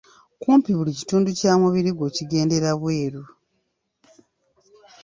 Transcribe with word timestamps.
Kumpi 0.41 0.69
buli 0.77 0.91
kitundu 0.99 1.29
kya 1.39 1.53
mubiri 1.61 1.91
gwo 1.93 2.07
kigendera 2.15 2.69
bweru. 2.79 3.23